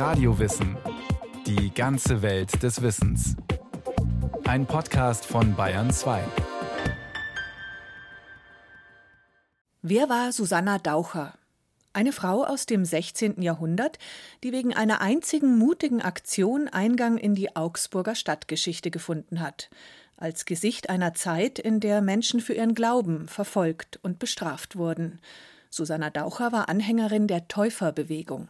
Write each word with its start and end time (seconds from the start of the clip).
Radiowissen. 0.00 0.78
Die 1.46 1.74
ganze 1.74 2.22
Welt 2.22 2.62
des 2.62 2.80
Wissens. 2.80 3.36
Ein 4.44 4.64
Podcast 4.64 5.26
von 5.26 5.54
Bayern 5.54 5.90
2. 5.90 6.24
Wer 9.82 10.08
war 10.08 10.32
Susanna 10.32 10.78
Daucher? 10.78 11.34
Eine 11.92 12.12
Frau 12.12 12.44
aus 12.44 12.64
dem 12.64 12.86
16. 12.86 13.42
Jahrhundert, 13.42 13.98
die 14.42 14.52
wegen 14.52 14.72
einer 14.72 15.02
einzigen 15.02 15.58
mutigen 15.58 16.00
Aktion 16.00 16.68
Eingang 16.68 17.18
in 17.18 17.34
die 17.34 17.54
Augsburger 17.54 18.14
Stadtgeschichte 18.14 18.90
gefunden 18.90 19.40
hat, 19.40 19.68
als 20.16 20.46
Gesicht 20.46 20.88
einer 20.88 21.12
Zeit, 21.12 21.58
in 21.58 21.78
der 21.78 22.00
Menschen 22.00 22.40
für 22.40 22.54
ihren 22.54 22.74
Glauben 22.74 23.28
verfolgt 23.28 23.98
und 24.00 24.18
bestraft 24.18 24.76
wurden. 24.76 25.20
Susanna 25.68 26.08
Daucher 26.08 26.52
war 26.52 26.70
Anhängerin 26.70 27.26
der 27.26 27.48
Täuferbewegung. 27.48 28.48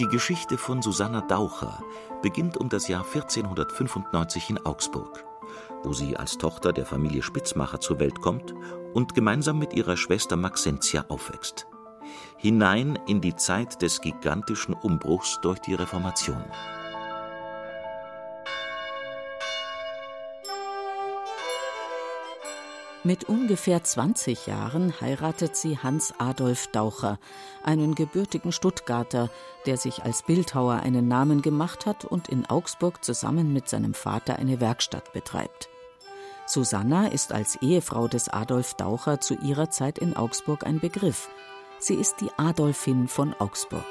Die 0.00 0.08
Geschichte 0.08 0.58
von 0.58 0.82
Susanna 0.82 1.20
Daucher 1.20 1.80
beginnt 2.20 2.56
um 2.56 2.68
das 2.68 2.88
Jahr 2.88 3.04
1495 3.04 4.50
in 4.50 4.66
Augsburg, 4.66 5.24
wo 5.84 5.92
sie 5.92 6.16
als 6.16 6.36
Tochter 6.36 6.72
der 6.72 6.84
Familie 6.84 7.22
Spitzmacher 7.22 7.78
zur 7.78 8.00
Welt 8.00 8.20
kommt 8.20 8.52
und 8.92 9.14
gemeinsam 9.14 9.60
mit 9.60 9.72
ihrer 9.72 9.96
Schwester 9.96 10.34
Maxentia 10.34 11.04
aufwächst. 11.06 11.68
Hinein 12.36 12.98
in 13.06 13.20
die 13.20 13.36
Zeit 13.36 13.82
des 13.82 14.00
gigantischen 14.00 14.74
Umbruchs 14.74 15.38
durch 15.42 15.60
die 15.60 15.74
Reformation. 15.74 16.44
Mit 23.06 23.24
ungefähr 23.24 23.84
20 23.84 24.46
Jahren 24.46 24.98
heiratet 24.98 25.56
sie 25.56 25.76
Hans 25.76 26.14
Adolf 26.16 26.68
Daucher, 26.68 27.18
einen 27.62 27.94
gebürtigen 27.94 28.50
Stuttgarter, 28.50 29.28
der 29.66 29.76
sich 29.76 30.04
als 30.04 30.22
Bildhauer 30.22 30.76
einen 30.76 31.06
Namen 31.06 31.42
gemacht 31.42 31.84
hat 31.84 32.06
und 32.06 32.30
in 32.30 32.46
Augsburg 32.46 33.04
zusammen 33.04 33.52
mit 33.52 33.68
seinem 33.68 33.92
Vater 33.92 34.36
eine 34.36 34.58
Werkstatt 34.58 35.12
betreibt. 35.12 35.68
Susanna 36.46 37.08
ist 37.08 37.30
als 37.30 37.56
Ehefrau 37.56 38.08
des 38.08 38.30
Adolf 38.30 38.72
Daucher 38.72 39.20
zu 39.20 39.34
ihrer 39.34 39.68
Zeit 39.68 39.98
in 39.98 40.16
Augsburg 40.16 40.66
ein 40.66 40.80
Begriff. 40.80 41.28
Sie 41.78 41.96
ist 41.96 42.22
die 42.22 42.30
Adolfin 42.38 43.08
von 43.08 43.34
Augsburg. 43.34 43.84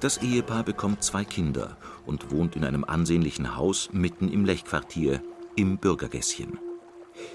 Das 0.00 0.18
Ehepaar 0.18 0.62
bekommt 0.62 1.02
zwei 1.02 1.24
Kinder 1.24 1.78
und 2.04 2.30
wohnt 2.30 2.54
in 2.54 2.64
einem 2.64 2.84
ansehnlichen 2.84 3.56
Haus 3.56 3.88
mitten 3.92 4.30
im 4.30 4.44
Lechquartier, 4.44 5.22
im 5.60 5.76
Bürgergässchen. 5.76 6.58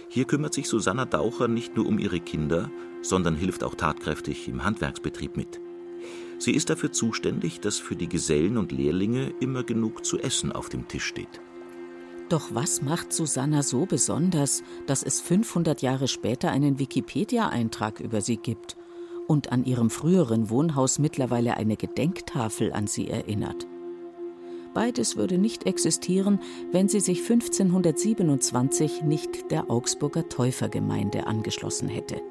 Hier 0.09 0.25
kümmert 0.25 0.55
sich 0.55 0.67
Susanna 0.67 1.05
Daucher 1.05 1.47
nicht 1.47 1.75
nur 1.75 1.85
um 1.85 1.99
ihre 1.99 2.19
Kinder, 2.19 2.71
sondern 3.03 3.35
hilft 3.35 3.63
auch 3.63 3.75
tatkräftig 3.75 4.47
im 4.47 4.63
Handwerksbetrieb 4.63 5.37
mit. 5.37 5.61
Sie 6.39 6.51
ist 6.51 6.71
dafür 6.71 6.91
zuständig, 6.91 7.59
dass 7.59 7.77
für 7.77 7.95
die 7.95 8.09
Gesellen 8.09 8.57
und 8.57 8.71
Lehrlinge 8.71 9.31
immer 9.39 9.63
genug 9.63 10.03
zu 10.05 10.17
essen 10.17 10.51
auf 10.51 10.69
dem 10.69 10.87
Tisch 10.87 11.05
steht. 11.05 11.39
Doch 12.29 12.49
was 12.51 12.81
macht 12.81 13.13
Susanna 13.13 13.61
so 13.61 13.85
besonders, 13.85 14.63
dass 14.87 15.03
es 15.03 15.21
500 15.21 15.83
Jahre 15.83 16.07
später 16.07 16.49
einen 16.49 16.79
Wikipedia-Eintrag 16.79 17.99
über 17.99 18.21
sie 18.21 18.37
gibt 18.37 18.75
und 19.27 19.51
an 19.51 19.65
ihrem 19.65 19.91
früheren 19.91 20.49
Wohnhaus 20.49 20.97
mittlerweile 20.97 21.57
eine 21.57 21.77
Gedenktafel 21.77 22.73
an 22.73 22.87
sie 22.87 23.07
erinnert? 23.07 23.67
Beides 24.75 25.15
würde 25.15 25.37
nicht 25.37 25.65
existieren, 25.65 26.41
wenn 26.73 26.89
sie 26.89 26.99
sich 26.99 27.21
1527 27.21 29.03
nicht 29.03 29.49
der 29.49 29.71
Augsburger 29.71 30.27
Täufergemeinde 30.27 31.27
angeschlossen 31.27 31.87
hätte. 31.87 32.21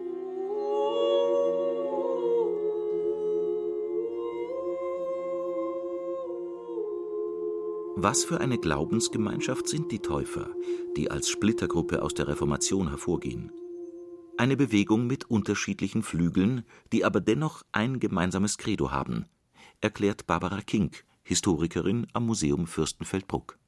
Was 7.97 8.25
für 8.25 8.43
eine 8.43 8.59
Glaubensgemeinschaft 8.59 9.67
sind 9.67 9.91
die 9.91 10.01
Täufer, 10.01 10.51
die 10.99 11.11
als 11.11 11.31
Splittergruppe 11.31 12.03
aus 12.03 12.13
der 12.13 12.29
Reformation 12.29 12.91
hervorgehen? 12.91 13.53
Eine 14.37 14.59
Bewegung 14.59 15.07
mit 15.07 15.31
unterschiedlichen 15.31 16.03
Flügeln, 16.03 16.65
die 16.93 17.07
aber 17.07 17.23
dennoch 17.23 17.63
ein 17.73 18.01
gemeinsames 18.01 18.59
Credo 18.59 18.91
haben, 18.91 19.25
erklärt 19.81 20.27
Barbara 20.27 20.61
Kink, 20.61 21.07
Historikerin 21.25 22.07
am 22.13 22.27
Museum 22.27 22.67
Fürstenfeldbruck. 22.67 23.59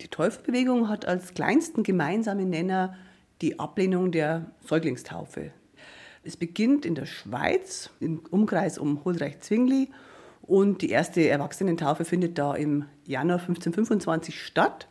Die 0.00 0.08
Täuferbewegung 0.08 0.88
hat 0.88 1.04
als 1.04 1.34
kleinsten 1.34 1.82
gemeinsamen 1.82 2.48
Nenner 2.48 2.96
die 3.40 3.58
Ablehnung 3.58 4.12
der 4.12 4.52
Säuglingstaufe. 4.64 5.52
Es 6.22 6.36
beginnt 6.36 6.86
in 6.86 6.94
der 6.94 7.06
Schweiz, 7.06 7.90
im 7.98 8.20
Umkreis 8.30 8.78
um 8.78 9.04
Huldreich-Zwingli. 9.04 9.88
Und 10.42 10.82
die 10.82 10.90
erste 10.90 11.28
Erwachsenentaufe 11.28 12.04
findet 12.04 12.38
da 12.38 12.54
im 12.54 12.84
Januar 13.04 13.40
1525 13.40 14.40
statt. 14.40 14.86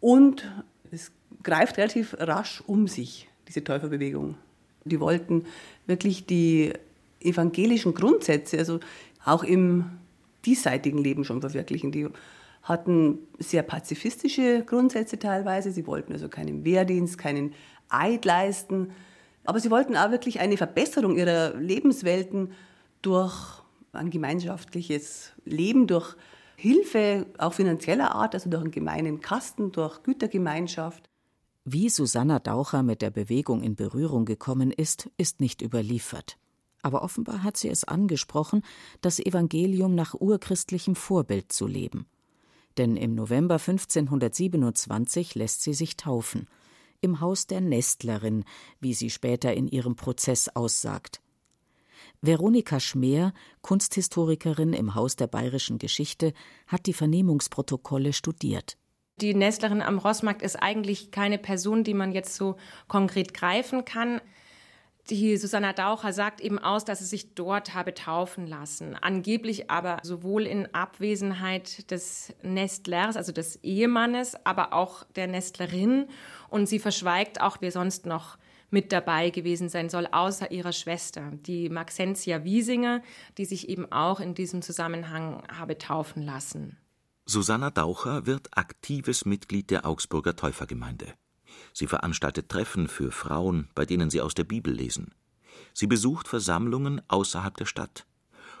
Und 0.00 0.50
es 0.90 1.10
greift 1.42 1.78
relativ 1.78 2.14
rasch 2.18 2.62
um 2.66 2.86
sich, 2.86 3.28
diese 3.48 3.64
Täuferbewegung. 3.64 4.36
Die 4.84 5.00
wollten 5.00 5.46
wirklich 5.86 6.26
die 6.26 6.74
evangelischen 7.20 7.94
Grundsätze, 7.94 8.58
also 8.58 8.80
auch 9.24 9.42
im 9.42 9.86
diesseitigen 10.44 10.98
Leben 10.98 11.24
schon 11.24 11.40
verwirklichen. 11.40 11.92
Die 11.92 12.08
hatten 12.62 13.18
sehr 13.38 13.62
pazifistische 13.62 14.64
Grundsätze 14.64 15.18
teilweise. 15.18 15.70
Sie 15.72 15.86
wollten 15.86 16.12
also 16.12 16.28
keinen 16.28 16.64
Wehrdienst, 16.64 17.18
keinen 17.18 17.54
Eid 17.88 18.24
leisten. 18.24 18.92
Aber 19.44 19.60
sie 19.60 19.70
wollten 19.70 19.96
auch 19.96 20.10
wirklich 20.10 20.40
eine 20.40 20.56
Verbesserung 20.56 21.16
ihrer 21.16 21.54
Lebenswelten 21.54 22.52
durch 23.00 23.62
ein 23.92 24.10
gemeinschaftliches 24.10 25.32
Leben, 25.44 25.86
durch 25.86 26.14
Hilfe, 26.56 27.26
auch 27.38 27.54
finanzieller 27.54 28.14
Art, 28.14 28.34
also 28.34 28.50
durch 28.50 28.62
einen 28.62 28.72
gemeinen 28.72 29.20
Kasten, 29.20 29.72
durch 29.72 30.02
Gütergemeinschaft. 30.02 31.08
Wie 31.64 31.88
Susanna 31.88 32.38
Daucher 32.40 32.82
mit 32.82 33.00
der 33.00 33.10
Bewegung 33.10 33.62
in 33.62 33.76
Berührung 33.76 34.24
gekommen 34.24 34.72
ist, 34.72 35.08
ist 35.16 35.40
nicht 35.40 35.62
überliefert 35.62 36.36
aber 36.82 37.02
offenbar 37.02 37.42
hat 37.42 37.56
sie 37.56 37.68
es 37.68 37.84
angesprochen, 37.84 38.62
das 39.00 39.18
Evangelium 39.18 39.94
nach 39.94 40.14
urchristlichem 40.14 40.94
Vorbild 40.94 41.52
zu 41.52 41.66
leben. 41.66 42.06
Denn 42.76 42.96
im 42.96 43.14
November 43.14 43.54
1527 43.54 45.34
lässt 45.34 45.62
sie 45.62 45.74
sich 45.74 45.96
taufen, 45.96 46.48
im 47.00 47.20
Haus 47.20 47.46
der 47.46 47.60
Nestlerin, 47.60 48.44
wie 48.80 48.94
sie 48.94 49.10
später 49.10 49.52
in 49.54 49.68
ihrem 49.68 49.96
Prozess 49.96 50.48
aussagt. 50.48 51.20
Veronika 52.20 52.80
Schmeer, 52.80 53.32
Kunsthistorikerin 53.62 54.72
im 54.72 54.94
Haus 54.94 55.16
der 55.16 55.28
bayerischen 55.28 55.78
Geschichte, 55.78 56.32
hat 56.66 56.86
die 56.86 56.92
Vernehmungsprotokolle 56.92 58.12
studiert. 58.12 58.76
Die 59.20 59.34
Nestlerin 59.34 59.82
am 59.82 59.98
Rossmarkt 59.98 60.42
ist 60.42 60.56
eigentlich 60.56 61.10
keine 61.10 61.38
Person, 61.38 61.82
die 61.82 61.94
man 61.94 62.12
jetzt 62.12 62.34
so 62.34 62.56
konkret 62.86 63.34
greifen 63.34 63.84
kann. 63.84 64.20
Die 65.10 65.38
Susanna 65.38 65.72
Daucher 65.72 66.12
sagt 66.12 66.42
eben 66.42 66.58
aus, 66.58 66.84
dass 66.84 66.98
sie 66.98 67.06
sich 67.06 67.34
dort 67.34 67.72
habe 67.74 67.94
taufen 67.94 68.46
lassen. 68.46 68.94
Angeblich 68.94 69.70
aber 69.70 70.00
sowohl 70.02 70.46
in 70.46 70.74
Abwesenheit 70.74 71.90
des 71.90 72.34
Nestlers, 72.42 73.16
also 73.16 73.32
des 73.32 73.56
Ehemannes, 73.62 74.36
aber 74.44 74.74
auch 74.74 75.04
der 75.16 75.26
Nestlerin. 75.26 76.08
Und 76.50 76.68
sie 76.68 76.78
verschweigt 76.78 77.40
auch, 77.40 77.56
wer 77.60 77.72
sonst 77.72 78.04
noch 78.04 78.36
mit 78.70 78.92
dabei 78.92 79.30
gewesen 79.30 79.70
sein 79.70 79.88
soll, 79.88 80.06
außer 80.06 80.50
ihrer 80.50 80.72
Schwester, 80.72 81.32
die 81.32 81.70
Maxentia 81.70 82.44
Wiesinger, 82.44 83.00
die 83.38 83.46
sich 83.46 83.70
eben 83.70 83.90
auch 83.90 84.20
in 84.20 84.34
diesem 84.34 84.60
Zusammenhang 84.60 85.42
habe 85.50 85.78
taufen 85.78 86.22
lassen. 86.22 86.76
Susanna 87.24 87.70
Daucher 87.70 88.26
wird 88.26 88.48
aktives 88.52 89.24
Mitglied 89.24 89.70
der 89.70 89.86
Augsburger 89.86 90.36
Täufergemeinde. 90.36 91.14
Sie 91.78 91.86
veranstaltet 91.86 92.48
Treffen 92.48 92.88
für 92.88 93.12
Frauen, 93.12 93.68
bei 93.76 93.86
denen 93.86 94.10
sie 94.10 94.20
aus 94.20 94.34
der 94.34 94.42
Bibel 94.42 94.74
lesen. 94.74 95.14
Sie 95.72 95.86
besucht 95.86 96.26
Versammlungen 96.26 97.00
außerhalb 97.06 97.56
der 97.56 97.66
Stadt 97.66 98.04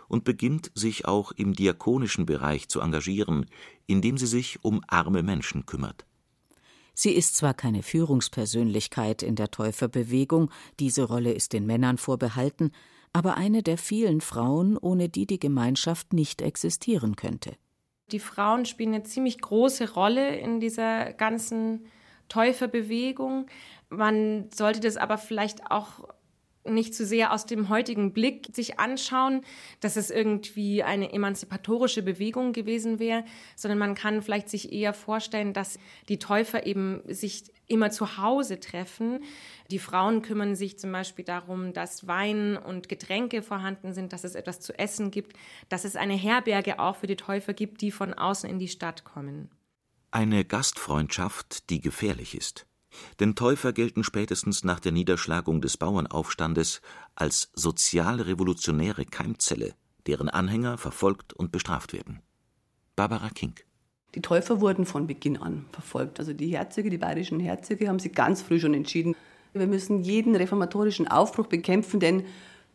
und 0.06 0.22
beginnt 0.22 0.70
sich 0.76 1.04
auch 1.04 1.32
im 1.32 1.52
diakonischen 1.52 2.26
Bereich 2.26 2.68
zu 2.68 2.80
engagieren, 2.80 3.46
indem 3.88 4.18
sie 4.18 4.28
sich 4.28 4.62
um 4.62 4.84
arme 4.86 5.24
Menschen 5.24 5.66
kümmert. 5.66 6.06
Sie 6.94 7.10
ist 7.10 7.34
zwar 7.34 7.54
keine 7.54 7.82
Führungspersönlichkeit 7.82 9.24
in 9.24 9.34
der 9.34 9.50
Täuferbewegung, 9.50 10.52
diese 10.78 11.02
Rolle 11.02 11.32
ist 11.32 11.52
den 11.52 11.66
Männern 11.66 11.98
vorbehalten, 11.98 12.70
aber 13.12 13.36
eine 13.36 13.64
der 13.64 13.78
vielen 13.78 14.20
Frauen, 14.20 14.76
ohne 14.76 15.08
die 15.08 15.26
die 15.26 15.40
Gemeinschaft 15.40 16.12
nicht 16.12 16.40
existieren 16.40 17.16
könnte. 17.16 17.56
Die 18.12 18.20
Frauen 18.20 18.64
spielen 18.64 18.94
eine 18.94 19.02
ziemlich 19.02 19.40
große 19.40 19.94
Rolle 19.94 20.36
in 20.36 20.60
dieser 20.60 21.12
ganzen 21.14 21.88
Täuferbewegung. 22.28 23.46
Man 23.88 24.50
sollte 24.50 24.80
das 24.80 24.96
aber 24.96 25.18
vielleicht 25.18 25.70
auch 25.70 26.08
nicht 26.70 26.94
zu 26.94 27.04
sehr 27.04 27.32
aus 27.32 27.46
dem 27.46 27.68
heutigen 27.68 28.12
Blick 28.12 28.48
sich 28.52 28.78
anschauen, 28.78 29.42
dass 29.80 29.96
es 29.96 30.10
irgendwie 30.10 30.82
eine 30.82 31.12
emanzipatorische 31.12 32.02
Bewegung 32.02 32.52
gewesen 32.52 32.98
wäre, 32.98 33.24
sondern 33.56 33.78
man 33.78 33.94
kann 33.94 34.22
vielleicht 34.22 34.48
sich 34.48 34.72
eher 34.72 34.92
vorstellen, 34.92 35.52
dass 35.52 35.78
die 36.08 36.18
Täufer 36.18 36.66
eben 36.66 37.02
sich 37.06 37.44
immer 37.66 37.90
zu 37.90 38.18
Hause 38.18 38.60
treffen. 38.60 39.20
Die 39.70 39.78
Frauen 39.78 40.22
kümmern 40.22 40.56
sich 40.56 40.78
zum 40.78 40.90
Beispiel 40.92 41.24
darum, 41.24 41.72
dass 41.72 42.06
Wein 42.06 42.56
und 42.56 42.88
Getränke 42.88 43.42
vorhanden 43.42 43.92
sind, 43.92 44.12
dass 44.12 44.24
es 44.24 44.34
etwas 44.34 44.60
zu 44.60 44.78
essen 44.78 45.10
gibt, 45.10 45.36
dass 45.68 45.84
es 45.84 45.96
eine 45.96 46.14
Herberge 46.14 46.78
auch 46.78 46.96
für 46.96 47.06
die 47.06 47.16
Täufer 47.16 47.52
gibt, 47.52 47.82
die 47.82 47.90
von 47.90 48.14
außen 48.14 48.48
in 48.48 48.58
die 48.58 48.68
Stadt 48.68 49.04
kommen. 49.04 49.50
Eine 50.10 50.44
Gastfreundschaft, 50.44 51.68
die 51.68 51.82
gefährlich 51.82 52.34
ist. 52.34 52.66
Denn 53.20 53.34
Täufer 53.34 53.74
gelten 53.74 54.04
spätestens 54.04 54.64
nach 54.64 54.80
der 54.80 54.92
Niederschlagung 54.92 55.60
des 55.60 55.76
Bauernaufstandes 55.76 56.80
als 57.14 57.50
sozialrevolutionäre 57.52 59.04
Keimzelle, 59.04 59.74
deren 60.06 60.30
Anhänger 60.30 60.78
verfolgt 60.78 61.34
und 61.34 61.52
bestraft 61.52 61.92
werden. 61.92 62.20
Barbara 62.96 63.28
King. 63.28 63.54
Die 64.14 64.22
Täufer 64.22 64.62
wurden 64.62 64.86
von 64.86 65.06
Beginn 65.06 65.36
an 65.36 65.66
verfolgt. 65.72 66.18
Also 66.18 66.32
die 66.32 66.56
Herzöge, 66.56 66.88
die 66.88 66.96
bayerischen 66.96 67.38
Herzöge, 67.38 67.88
haben 67.88 67.98
sich 67.98 68.12
ganz 68.12 68.40
früh 68.40 68.58
schon 68.58 68.74
entschieden, 68.74 69.14
wir 69.52 69.66
müssen 69.66 70.02
jeden 70.02 70.36
reformatorischen 70.36 71.08
Aufbruch 71.08 71.46
bekämpfen, 71.46 72.00
denn 72.00 72.24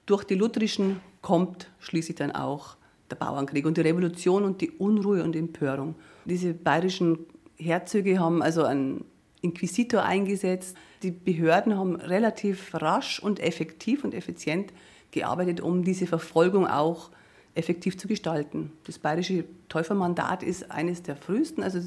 durch 0.06 0.24
die 0.24 0.36
lutherischen 0.36 1.00
kommt 1.22 1.72
schließlich 1.80 2.18
dann 2.18 2.32
auch 2.32 2.78
der 3.10 3.16
Bauernkrieg 3.16 3.66
und 3.66 3.78
die 3.78 3.82
Revolution 3.82 4.44
und 4.44 4.62
die 4.62 4.72
Unruhe 4.72 5.24
und 5.24 5.36
Empörung. 5.36 5.96
Diese 6.26 6.54
bayerischen 6.54 7.20
Herzöge 7.58 8.20
haben 8.20 8.42
also 8.42 8.64
einen 8.64 9.06
Inquisitor 9.42 10.04
eingesetzt. 10.04 10.78
Die 11.04 11.12
Behörden 11.12 11.78
haben 11.78 11.96
relativ 11.96 12.74
rasch 12.74 13.20
und 13.20 13.40
effektiv 13.40 14.04
und 14.04 14.14
effizient 14.14 14.74
gearbeitet, 15.12 15.62
um 15.62 15.84
diese 15.84 16.08
Verfolgung 16.08 16.66
auch 16.66 17.12
effektiv 17.56 17.98
zu 17.98 18.08
gestalten. 18.08 18.72
Das 18.86 19.00
bayerische 19.00 19.46
Täufermandat 19.70 20.44
ist 20.44 20.72
eines 20.72 21.04
der 21.04 21.16
frühesten, 21.16 21.62
also 21.62 21.80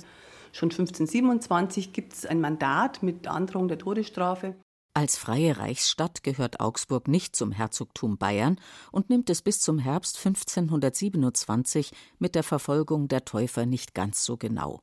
schon 0.53 0.71
1527 0.71 1.93
gibt 1.93 2.13
es 2.15 2.25
ein 2.25 2.41
Mandat 2.41 3.03
mit 3.03 3.27
Androhung 3.27 3.69
der 3.69 3.79
Todesstrafe. 3.79 4.55
Als 4.97 5.19
freie 5.19 5.59
Reichsstadt 5.59 6.23
gehört 6.23 6.59
Augsburg 6.59 7.07
nicht 7.07 7.37
zum 7.37 7.53
Herzogtum 7.53 8.17
Bayern 8.17 8.59
und 8.91 9.11
nimmt 9.11 9.29
es 9.29 9.43
bis 9.43 9.61
zum 9.61 9.79
Herbst 9.79 10.17
1527 10.25 11.93
mit 12.19 12.35
der 12.35 12.43
Verfolgung 12.43 13.07
der 13.07 13.27
Täufer 13.27 13.67
nicht 13.67 13.95
ganz 13.95 14.25
so 14.25 14.39
genau. 14.39 14.81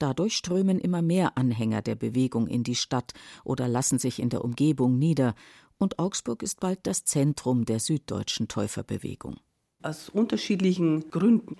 Dadurch 0.00 0.34
strömen 0.34 0.80
immer 0.80 1.00
mehr 1.00 1.38
Anhänger 1.38 1.80
der 1.80 1.94
Bewegung 1.94 2.48
in 2.48 2.64
die 2.64 2.74
Stadt 2.74 3.12
oder 3.44 3.68
lassen 3.68 4.00
sich 4.00 4.18
in 4.18 4.30
der 4.30 4.44
Umgebung 4.44 4.98
nieder, 4.98 5.36
und 5.78 6.00
Augsburg 6.00 6.42
ist 6.42 6.58
bald 6.58 6.80
das 6.82 7.04
Zentrum 7.04 7.64
der 7.64 7.78
süddeutschen 7.78 8.48
Täuferbewegung. 8.48 9.36
Aus 9.80 10.08
unterschiedlichen 10.08 11.08
Gründen. 11.12 11.54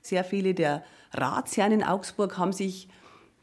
Sehr 0.00 0.24
viele 0.24 0.54
der 0.54 0.84
Ratsherren 1.12 1.72
in 1.72 1.84
Augsburg 1.84 2.38
haben 2.38 2.54
sich 2.54 2.88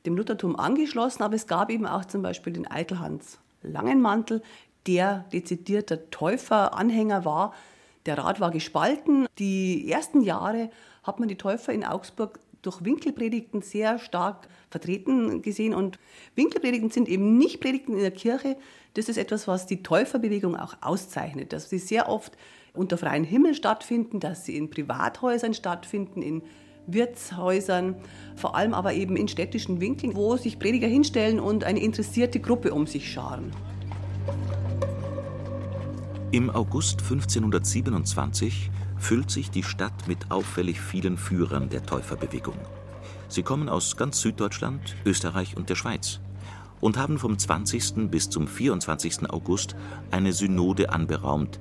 dem 0.07 0.17
Luthertum 0.17 0.55
angeschlossen, 0.55 1.21
aber 1.21 1.35
es 1.35 1.45
gab 1.45 1.69
eben 1.69 1.85
auch 1.85 2.05
zum 2.05 2.23
Beispiel 2.23 2.53
den 2.53 2.65
Eitelhans 2.65 3.37
Langenmantel, 3.61 4.41
der 4.85 5.25
dezidierter 5.33 6.09
Täuferanhänger 6.09 7.25
war. 7.25 7.53
Der 8.05 8.17
Rat 8.17 8.39
war 8.39 8.51
gespalten. 8.51 9.27
Die 9.37 9.91
ersten 9.91 10.21
Jahre 10.21 10.69
hat 11.03 11.19
man 11.19 11.27
die 11.27 11.35
Täufer 11.35 11.73
in 11.73 11.83
Augsburg 11.83 12.39
durch 12.61 12.83
Winkelpredigten 12.83 13.61
sehr 13.61 13.99
stark 13.99 14.47
vertreten 14.69 15.41
gesehen. 15.41 15.73
Und 15.73 15.99
Winkelpredigten 16.35 16.89
sind 16.89 17.07
eben 17.07 17.37
nicht 17.37 17.61
Predigten 17.61 17.93
in 17.93 17.99
der 17.99 18.11
Kirche. 18.11 18.57
Das 18.93 19.09
ist 19.09 19.17
etwas, 19.17 19.47
was 19.47 19.67
die 19.67 19.83
Täuferbewegung 19.83 20.55
auch 20.55 20.75
auszeichnet, 20.81 21.53
dass 21.53 21.69
sie 21.69 21.79
sehr 21.79 22.09
oft 22.09 22.37
unter 22.73 22.97
freiem 22.97 23.23
Himmel 23.23 23.53
stattfinden, 23.55 24.19
dass 24.19 24.45
sie 24.45 24.57
in 24.57 24.69
Privathäusern 24.69 25.53
stattfinden, 25.53 26.21
in 26.21 26.43
Wirtshäusern, 26.87 27.95
vor 28.35 28.55
allem 28.55 28.73
aber 28.73 28.93
eben 28.93 29.15
in 29.15 29.27
städtischen 29.27 29.79
Winkeln, 29.79 30.15
wo 30.15 30.37
sich 30.37 30.57
Prediger 30.57 30.87
hinstellen 30.87 31.39
und 31.39 31.63
eine 31.63 31.81
interessierte 31.81 32.39
Gruppe 32.39 32.73
um 32.73 32.87
sich 32.87 33.11
scharen. 33.11 33.51
Im 36.31 36.49
August 36.49 37.01
1527 37.01 38.71
füllt 38.97 39.29
sich 39.29 39.51
die 39.51 39.63
Stadt 39.63 40.07
mit 40.07 40.31
auffällig 40.31 40.81
vielen 40.81 41.17
Führern 41.17 41.69
der 41.69 41.83
Täuferbewegung. 41.85 42.55
Sie 43.29 43.43
kommen 43.43 43.69
aus 43.69 43.97
ganz 43.97 44.21
Süddeutschland, 44.21 44.95
Österreich 45.05 45.55
und 45.55 45.69
der 45.69 45.75
Schweiz 45.75 46.19
und 46.79 46.97
haben 46.97 47.17
vom 47.17 47.37
20. 47.37 48.09
bis 48.09 48.29
zum 48.29 48.47
24. 48.47 49.29
August 49.29 49.75
eine 50.11 50.33
Synode 50.33 50.91
anberaumt, 50.91 51.59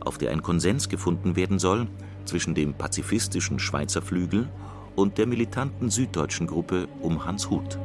auf 0.00 0.18
der 0.18 0.30
ein 0.30 0.42
Konsens 0.42 0.88
gefunden 0.88 1.36
werden 1.36 1.58
soll 1.58 1.88
zwischen 2.28 2.54
dem 2.54 2.74
pazifistischen 2.74 3.58
Schweizer 3.58 4.02
Flügel 4.02 4.48
und 4.94 5.18
der 5.18 5.26
militanten 5.26 5.90
süddeutschen 5.90 6.46
Gruppe 6.46 6.88
um 7.00 7.24
Hans 7.24 7.50
Huth. 7.50 7.78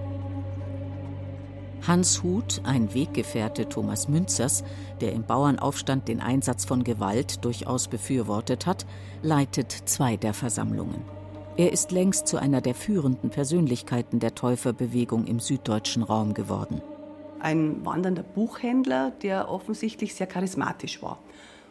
Hans 1.85 2.23
Huth, 2.23 2.61
ein 2.63 2.93
Weggefährte 2.93 3.67
Thomas 3.67 4.07
Münzers, 4.07 4.63
der 5.01 5.11
im 5.11 5.23
Bauernaufstand 5.23 6.07
den 6.07 6.21
Einsatz 6.21 6.63
von 6.63 6.83
Gewalt 6.83 7.43
durchaus 7.43 7.87
befürwortet 7.87 8.65
hat, 8.65 8.85
leitet 9.21 9.71
zwei 9.71 10.15
der 10.15 10.33
Versammlungen. 10.33 11.01
Er 11.57 11.71
ist 11.71 11.91
längst 11.91 12.27
zu 12.27 12.37
einer 12.37 12.61
der 12.61 12.73
führenden 12.73 13.29
Persönlichkeiten 13.29 14.19
der 14.19 14.33
Täuferbewegung 14.33 15.27
im 15.27 15.39
süddeutschen 15.39 16.03
Raum 16.03 16.33
geworden. 16.33 16.81
Ein 17.39 17.85
wandernder 17.85 18.23
Buchhändler, 18.23 19.11
der 19.21 19.49
offensichtlich 19.49 20.15
sehr 20.15 20.27
charismatisch 20.27 21.03
war. 21.03 21.19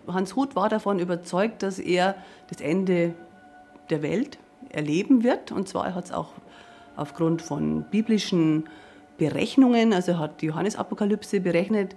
Hans 0.06 0.36
Huth 0.36 0.56
war 0.56 0.68
davon 0.68 0.98
überzeugt, 0.98 1.62
dass 1.62 1.78
er 1.78 2.16
das 2.48 2.60
Ende 2.60 3.14
der 3.90 4.02
Welt 4.02 4.38
erleben 4.70 5.22
wird. 5.22 5.52
Und 5.52 5.68
zwar 5.68 5.94
hat 5.94 6.06
es 6.06 6.12
auch 6.12 6.32
aufgrund 6.96 7.42
von 7.42 7.84
biblischen 7.90 8.64
Berechnungen, 9.18 9.92
also 9.92 10.12
er 10.12 10.18
hat 10.18 10.40
die 10.42 10.46
Johannesapokalypse 10.46 11.40
berechnet 11.40 11.94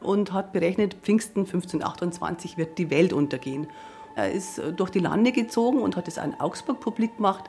und 0.00 0.32
hat 0.32 0.52
berechnet, 0.52 0.94
Pfingsten 0.94 1.40
1528 1.40 2.58
wird 2.58 2.78
die 2.78 2.90
Welt 2.90 3.12
untergehen. 3.12 3.68
Er 4.16 4.30
ist 4.30 4.60
durch 4.76 4.90
die 4.90 4.98
Lande 5.00 5.32
gezogen 5.32 5.80
und 5.80 5.96
hat 5.96 6.08
es 6.08 6.18
an 6.18 6.34
Augsburg 6.38 6.80
publik 6.80 7.16
gemacht. 7.16 7.44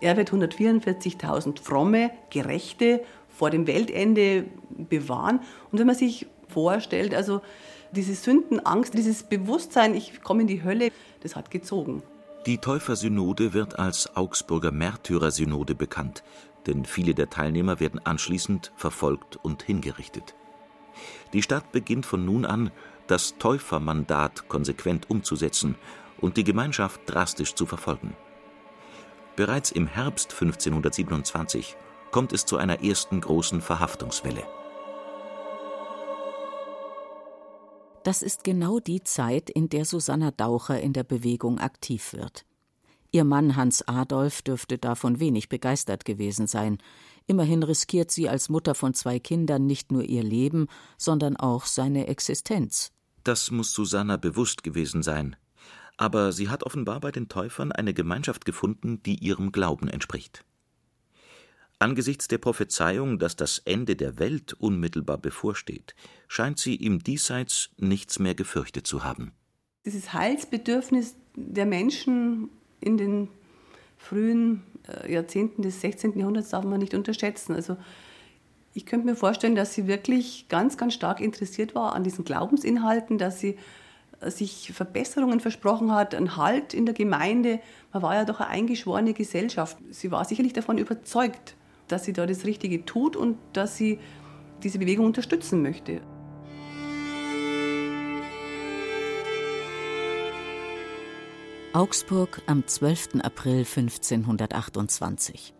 Er 0.00 0.16
wird 0.16 0.30
144.000 0.30 1.60
fromme, 1.60 2.10
gerechte 2.30 3.02
vor 3.28 3.50
dem 3.50 3.66
Weltende 3.66 4.44
bewahren. 4.70 5.40
Und 5.72 5.78
wenn 5.78 5.86
man 5.86 5.96
sich 5.96 6.26
vorstellt, 6.48 7.14
also 7.14 7.40
diese 7.94 8.14
Sündenangst, 8.14 8.94
dieses 8.94 9.22
Bewusstsein, 9.22 9.94
ich 9.94 10.22
komme 10.22 10.42
in 10.42 10.48
die 10.48 10.62
Hölle, 10.62 10.90
das 11.20 11.36
hat 11.36 11.50
gezogen. 11.50 12.02
Die 12.46 12.58
Täufersynode 12.58 13.54
wird 13.54 13.78
als 13.78 14.16
Augsburger 14.16 14.70
Märtyrersynode 14.70 15.74
bekannt, 15.74 16.22
denn 16.66 16.84
viele 16.84 17.14
der 17.14 17.30
Teilnehmer 17.30 17.80
werden 17.80 18.00
anschließend 18.04 18.72
verfolgt 18.76 19.36
und 19.36 19.62
hingerichtet. 19.62 20.34
Die 21.32 21.42
Stadt 21.42 21.72
beginnt 21.72 22.06
von 22.06 22.24
nun 22.24 22.44
an, 22.44 22.70
das 23.06 23.36
Täufermandat 23.38 24.48
konsequent 24.48 25.08
umzusetzen 25.10 25.76
und 26.20 26.36
die 26.36 26.44
Gemeinschaft 26.44 27.00
drastisch 27.06 27.54
zu 27.54 27.66
verfolgen. 27.66 28.14
Bereits 29.36 29.72
im 29.72 29.86
Herbst 29.86 30.32
1527 30.32 31.76
kommt 32.10 32.32
es 32.32 32.46
zu 32.46 32.56
einer 32.56 32.84
ersten 32.84 33.20
großen 33.20 33.60
Verhaftungswelle. 33.60 34.44
Das 38.04 38.22
ist 38.22 38.44
genau 38.44 38.80
die 38.80 39.02
Zeit, 39.02 39.48
in 39.48 39.70
der 39.70 39.86
Susanna 39.86 40.30
Daucher 40.30 40.78
in 40.78 40.92
der 40.92 41.04
Bewegung 41.04 41.58
aktiv 41.58 42.12
wird. 42.12 42.44
Ihr 43.12 43.24
Mann 43.24 43.56
Hans 43.56 43.80
Adolf 43.88 44.42
dürfte 44.42 44.76
davon 44.76 45.20
wenig 45.20 45.48
begeistert 45.48 46.04
gewesen 46.04 46.46
sein. 46.46 46.78
Immerhin 47.26 47.62
riskiert 47.62 48.10
sie 48.10 48.28
als 48.28 48.50
Mutter 48.50 48.74
von 48.74 48.92
zwei 48.92 49.18
Kindern 49.18 49.66
nicht 49.66 49.90
nur 49.90 50.02
ihr 50.02 50.22
Leben, 50.22 50.66
sondern 50.98 51.38
auch 51.38 51.64
seine 51.64 52.06
Existenz. 52.08 52.92
Das 53.22 53.50
muss 53.50 53.72
Susanna 53.72 54.18
bewusst 54.18 54.62
gewesen 54.62 55.02
sein. 55.02 55.36
Aber 55.96 56.32
sie 56.32 56.50
hat 56.50 56.62
offenbar 56.64 57.00
bei 57.00 57.10
den 57.10 57.30
Täufern 57.30 57.72
eine 57.72 57.94
Gemeinschaft 57.94 58.44
gefunden, 58.44 59.02
die 59.02 59.14
ihrem 59.14 59.50
Glauben 59.50 59.88
entspricht. 59.88 60.44
Angesichts 61.84 62.28
der 62.28 62.38
Prophezeiung, 62.38 63.18
dass 63.18 63.36
das 63.36 63.58
Ende 63.58 63.94
der 63.94 64.18
Welt 64.18 64.54
unmittelbar 64.54 65.18
bevorsteht, 65.18 65.94
scheint 66.28 66.58
sie 66.58 66.76
im 66.76 67.04
Diesseits 67.04 67.68
nichts 67.76 68.18
mehr 68.18 68.34
gefürchtet 68.34 68.86
zu 68.86 69.04
haben. 69.04 69.32
Dieses 69.84 70.14
Heilsbedürfnis 70.14 71.14
der 71.36 71.66
Menschen 71.66 72.48
in 72.80 72.96
den 72.96 73.28
frühen 73.98 74.62
äh, 74.88 75.12
Jahrzehnten 75.12 75.60
des 75.60 75.82
16. 75.82 76.18
Jahrhunderts 76.18 76.48
darf 76.48 76.64
man 76.64 76.80
nicht 76.80 76.94
unterschätzen. 76.94 77.54
Also 77.54 77.76
ich 78.72 78.86
könnte 78.86 79.04
mir 79.04 79.14
vorstellen, 79.14 79.54
dass 79.54 79.74
sie 79.74 79.86
wirklich 79.86 80.46
ganz, 80.48 80.78
ganz 80.78 80.94
stark 80.94 81.20
interessiert 81.20 81.74
war 81.74 81.94
an 81.94 82.02
diesen 82.02 82.24
Glaubensinhalten, 82.24 83.18
dass 83.18 83.40
sie 83.40 83.58
äh, 84.20 84.30
sich 84.30 84.72
Verbesserungen 84.72 85.40
versprochen 85.40 85.92
hat, 85.92 86.14
einen 86.14 86.38
Halt 86.38 86.72
in 86.72 86.86
der 86.86 86.94
Gemeinde. 86.94 87.60
Man 87.92 88.02
war 88.02 88.14
ja 88.14 88.24
doch 88.24 88.40
eine 88.40 88.48
eingeschworene 88.48 89.12
Gesellschaft. 89.12 89.76
Sie 89.90 90.10
war 90.10 90.24
sicherlich 90.24 90.54
davon 90.54 90.78
überzeugt, 90.78 91.56
dass 91.88 92.04
sie 92.04 92.12
da 92.12 92.26
das 92.26 92.44
Richtige 92.44 92.84
tut 92.84 93.16
und 93.16 93.38
dass 93.52 93.76
sie 93.76 93.98
diese 94.62 94.78
Bewegung 94.78 95.06
unterstützen 95.06 95.62
möchte. 95.62 96.00
Augsburg 101.72 102.40
am 102.46 102.64
12. 102.64 103.16
April 103.22 103.66
1528. 103.66 105.54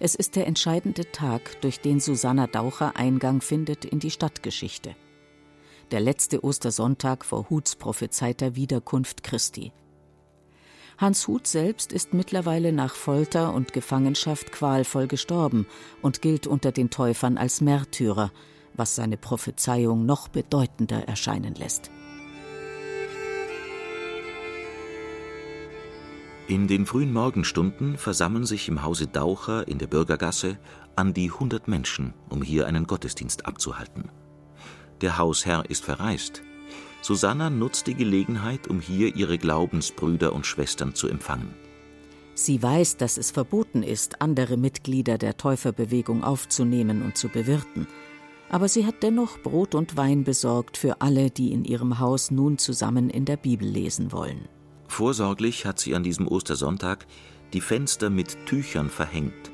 Es 0.00 0.16
ist 0.16 0.34
der 0.34 0.48
entscheidende 0.48 1.12
Tag, 1.12 1.60
durch 1.60 1.78
den 1.78 2.00
Susanna 2.00 2.48
Daucher 2.48 2.96
Eingang 2.96 3.40
findet 3.40 3.84
in 3.84 4.00
die 4.00 4.10
Stadtgeschichte. 4.10 4.96
Der 5.92 6.00
letzte 6.00 6.42
Ostersonntag 6.42 7.24
vor 7.24 7.48
Huts 7.48 7.76
prophezeiter 7.76 8.56
Wiederkunft 8.56 9.22
Christi. 9.22 9.72
Hans 11.02 11.26
Huth 11.26 11.48
selbst 11.48 11.92
ist 11.92 12.14
mittlerweile 12.14 12.72
nach 12.72 12.94
Folter 12.94 13.52
und 13.54 13.72
Gefangenschaft 13.72 14.52
qualvoll 14.52 15.08
gestorben 15.08 15.66
und 16.00 16.22
gilt 16.22 16.46
unter 16.46 16.70
den 16.70 16.90
Täufern 16.90 17.38
als 17.38 17.60
Märtyrer, 17.60 18.30
was 18.74 18.94
seine 18.94 19.16
Prophezeiung 19.16 20.06
noch 20.06 20.28
bedeutender 20.28 21.08
erscheinen 21.08 21.56
lässt. 21.56 21.90
In 26.46 26.68
den 26.68 26.86
frühen 26.86 27.12
Morgenstunden 27.12 27.98
versammeln 27.98 28.46
sich 28.46 28.68
im 28.68 28.84
Hause 28.84 29.08
Daucher 29.08 29.66
in 29.66 29.78
der 29.78 29.88
Bürgergasse 29.88 30.56
an 30.94 31.14
die 31.14 31.32
100 31.32 31.66
Menschen, 31.66 32.14
um 32.28 32.42
hier 32.42 32.68
einen 32.68 32.86
Gottesdienst 32.86 33.44
abzuhalten. 33.44 34.08
Der 35.00 35.18
Hausherr 35.18 35.64
ist 35.68 35.84
verreist. 35.84 36.42
Susanna 37.02 37.50
nutzt 37.50 37.86
die 37.88 37.94
Gelegenheit, 37.94 38.68
um 38.68 38.80
hier 38.80 39.14
ihre 39.14 39.36
Glaubensbrüder 39.36 40.32
und 40.32 40.46
Schwestern 40.46 40.94
zu 40.94 41.08
empfangen. 41.08 41.52
Sie 42.34 42.62
weiß, 42.62 42.96
dass 42.96 43.18
es 43.18 43.30
verboten 43.30 43.82
ist, 43.82 44.22
andere 44.22 44.56
Mitglieder 44.56 45.18
der 45.18 45.36
Täuferbewegung 45.36 46.24
aufzunehmen 46.24 47.02
und 47.02 47.18
zu 47.18 47.28
bewirten. 47.28 47.86
Aber 48.48 48.68
sie 48.68 48.86
hat 48.86 49.02
dennoch 49.02 49.38
Brot 49.42 49.74
und 49.74 49.96
Wein 49.96 50.24
besorgt 50.24 50.76
für 50.76 51.00
alle, 51.00 51.30
die 51.30 51.52
in 51.52 51.64
ihrem 51.64 51.98
Haus 51.98 52.30
nun 52.30 52.56
zusammen 52.58 53.10
in 53.10 53.24
der 53.24 53.36
Bibel 53.36 53.68
lesen 53.68 54.12
wollen. 54.12 54.48
Vorsorglich 54.88 55.66
hat 55.66 55.78
sie 55.78 55.94
an 55.94 56.02
diesem 56.02 56.28
Ostersonntag 56.28 57.06
die 57.52 57.60
Fenster 57.60 58.10
mit 58.10 58.46
Tüchern 58.46 58.90
verhängt 58.90 59.50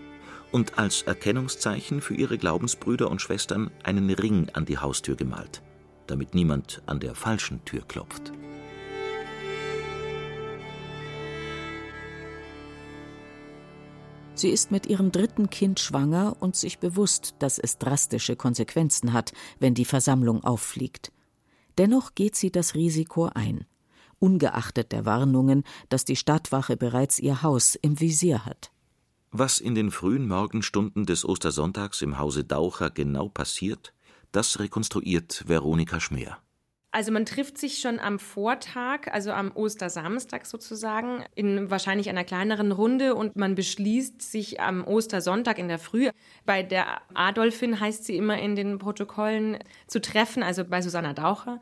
und 0.52 0.78
als 0.78 1.02
Erkennungszeichen 1.02 2.00
für 2.00 2.14
ihre 2.14 2.38
Glaubensbrüder 2.38 3.11
und 3.11 3.21
Schwestern 3.21 3.71
einen 3.83 4.11
Ring 4.11 4.49
an 4.52 4.64
die 4.64 4.78
Haustür 4.78 5.17
gemalt, 5.17 5.62
damit 6.10 6.34
niemand 6.34 6.82
an 6.86 7.00
der 7.00 7.14
falschen 7.14 7.64
Tür 7.64 7.82
klopft. 7.86 8.32
Sie 14.34 14.50
ist 14.50 14.70
mit 14.70 14.86
ihrem 14.86 15.10
dritten 15.10 15.50
Kind 15.50 15.80
schwanger 15.80 16.36
und 16.38 16.54
sich 16.54 16.78
bewusst, 16.78 17.34
dass 17.40 17.58
es 17.58 17.78
drastische 17.78 18.36
Konsequenzen 18.36 19.12
hat, 19.12 19.32
wenn 19.58 19.74
die 19.74 19.84
Versammlung 19.84 20.44
auffliegt. 20.44 21.12
Dennoch 21.76 22.14
geht 22.14 22.36
sie 22.36 22.50
das 22.50 22.74
Risiko 22.74 23.30
ein 23.34 23.64
ungeachtet 24.18 24.92
der 24.92 25.04
Warnungen, 25.06 25.64
dass 25.88 26.04
die 26.04 26.16
Stadtwache 26.16 26.76
bereits 26.76 27.18
ihr 27.18 27.42
Haus 27.42 27.76
im 27.76 28.00
Visier 28.00 28.44
hat. 28.44 28.70
Was 29.30 29.60
in 29.60 29.74
den 29.74 29.90
frühen 29.90 30.26
Morgenstunden 30.26 31.04
des 31.04 31.24
Ostersonntags 31.24 32.02
im 32.02 32.18
Hause 32.18 32.44
Daucher 32.44 32.90
genau 32.90 33.28
passiert, 33.28 33.92
das 34.32 34.58
rekonstruiert 34.58 35.44
Veronika 35.47 36.00
Schmeer. 36.00 36.38
Also 36.90 37.12
man 37.12 37.26
trifft 37.26 37.58
sich 37.58 37.80
schon 37.80 37.99
am 37.99 38.18
Vortag, 38.18 39.12
also 39.12 39.30
am 39.30 39.52
Ostersamstag 39.54 40.47
sozusagen, 40.47 41.23
in 41.35 41.70
wahrscheinlich 41.70 42.08
einer 42.08 42.25
kleineren 42.25 42.73
Runde 42.73 43.14
und 43.14 43.37
man 43.37 43.54
beschließt, 43.54 44.23
sich 44.23 44.61
am 44.61 44.85
Ostersonntag 44.85 45.58
in 45.58 45.68
der 45.68 45.78
Früh 45.78 46.08
bei 46.47 46.62
der 46.62 47.02
Adolfin, 47.12 47.78
heißt 47.78 48.04
sie 48.04 48.16
immer 48.16 48.38
in 48.38 48.56
den 48.56 48.78
Protokollen, 48.78 49.58
zu 49.87 50.00
treffen, 50.00 50.42
also 50.42 50.64
bei 50.64 50.80
Susanna 50.80 51.12
Daucher. 51.12 51.61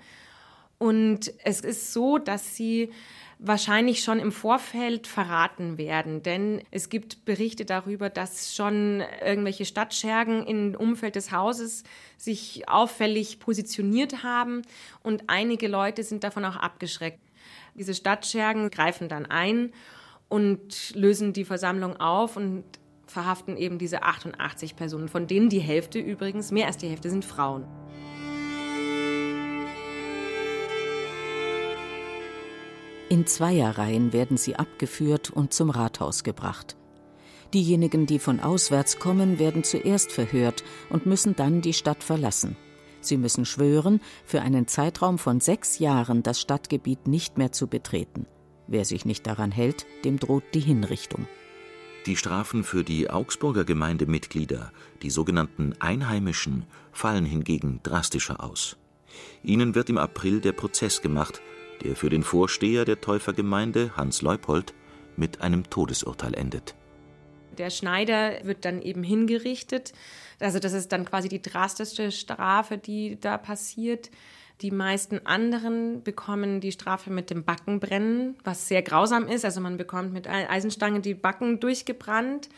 Und 0.78 1.32
es 1.42 1.60
ist 1.60 1.92
so, 1.92 2.18
dass 2.18 2.54
sie 2.54 2.92
wahrscheinlich 3.38 4.02
schon 4.02 4.18
im 4.18 4.32
Vorfeld 4.32 5.06
verraten 5.06 5.76
werden, 5.76 6.22
denn 6.22 6.62
es 6.70 6.88
gibt 6.88 7.24
Berichte 7.26 7.64
darüber, 7.64 8.08
dass 8.08 8.54
schon 8.54 9.02
irgendwelche 9.24 9.66
Stadtschergen 9.66 10.46
im 10.46 10.74
Umfeld 10.74 11.16
des 11.16 11.32
Hauses 11.32 11.84
sich 12.16 12.68
auffällig 12.68 13.38
positioniert 13.38 14.22
haben 14.22 14.62
und 15.02 15.24
einige 15.26 15.68
Leute 15.68 16.02
sind 16.02 16.24
davon 16.24 16.44
auch 16.44 16.56
abgeschreckt. 16.56 17.20
Diese 17.74 17.94
Stadtschergen 17.94 18.70
greifen 18.70 19.08
dann 19.08 19.26
ein 19.26 19.72
und 20.28 20.94
lösen 20.94 21.34
die 21.34 21.44
Versammlung 21.44 22.00
auf 22.00 22.36
und 22.36 22.64
verhaften 23.06 23.56
eben 23.56 23.78
diese 23.78 24.02
88 24.02 24.76
Personen, 24.76 25.08
von 25.08 25.26
denen 25.26 25.50
die 25.50 25.60
Hälfte 25.60 25.98
übrigens, 25.98 26.50
mehr 26.50 26.66
als 26.66 26.78
die 26.78 26.88
Hälfte 26.88 27.10
sind 27.10 27.24
Frauen. 27.24 27.66
In 33.08 33.26
Zweierreihen 33.26 34.12
werden 34.12 34.36
sie 34.36 34.56
abgeführt 34.56 35.30
und 35.30 35.52
zum 35.54 35.70
Rathaus 35.70 36.24
gebracht. 36.24 36.76
Diejenigen, 37.54 38.06
die 38.06 38.18
von 38.18 38.40
auswärts 38.40 38.98
kommen, 38.98 39.38
werden 39.38 39.62
zuerst 39.62 40.10
verhört 40.10 40.64
und 40.90 41.06
müssen 41.06 41.36
dann 41.36 41.60
die 41.60 41.72
Stadt 41.72 42.02
verlassen. 42.02 42.56
Sie 43.00 43.16
müssen 43.16 43.44
schwören, 43.44 44.00
für 44.24 44.42
einen 44.42 44.66
Zeitraum 44.66 45.18
von 45.18 45.38
sechs 45.38 45.78
Jahren 45.78 46.24
das 46.24 46.40
Stadtgebiet 46.40 47.06
nicht 47.06 47.38
mehr 47.38 47.52
zu 47.52 47.68
betreten. 47.68 48.26
Wer 48.66 48.84
sich 48.84 49.04
nicht 49.04 49.26
daran 49.28 49.52
hält, 49.52 49.86
dem 50.04 50.18
droht 50.18 50.42
die 50.54 50.60
Hinrichtung. 50.60 51.28
Die 52.06 52.16
Strafen 52.16 52.64
für 52.64 52.82
die 52.82 53.08
Augsburger 53.08 53.64
Gemeindemitglieder, 53.64 54.72
die 55.02 55.10
sogenannten 55.10 55.74
Einheimischen, 55.78 56.64
fallen 56.90 57.24
hingegen 57.24 57.78
drastischer 57.84 58.42
aus. 58.42 58.76
Ihnen 59.44 59.76
wird 59.76 59.90
im 59.90 59.98
April 59.98 60.40
der 60.40 60.52
Prozess 60.52 61.00
gemacht, 61.00 61.40
der 61.82 61.96
für 61.96 62.10
den 62.10 62.22
Vorsteher 62.22 62.84
der 62.84 63.00
Täufergemeinde, 63.00 63.96
Hans 63.96 64.22
Leupold, 64.22 64.74
mit 65.16 65.40
einem 65.40 65.68
Todesurteil 65.70 66.34
endet. 66.34 66.74
Der 67.58 67.70
Schneider 67.70 68.44
wird 68.44 68.64
dann 68.64 68.82
eben 68.82 69.02
hingerichtet. 69.02 69.92
Also 70.40 70.58
das 70.58 70.72
ist 70.72 70.92
dann 70.92 71.04
quasi 71.04 71.28
die 71.28 71.40
drastischste 71.40 72.12
Strafe, 72.12 72.76
die 72.76 73.18
da 73.20 73.38
passiert. 73.38 74.10
Die 74.62 74.70
meisten 74.70 75.26
anderen 75.26 76.02
bekommen 76.02 76.60
die 76.60 76.72
Strafe 76.72 77.10
mit 77.10 77.30
dem 77.30 77.44
Backenbrennen, 77.44 78.36
was 78.44 78.68
sehr 78.68 78.82
grausam 78.82 79.28
ist. 79.28 79.44
Also 79.44 79.60
man 79.60 79.76
bekommt 79.76 80.12
mit 80.12 80.26
Eisenstange 80.28 81.00
die 81.00 81.14
Backen 81.14 81.60
durchgebrannt 81.60 82.48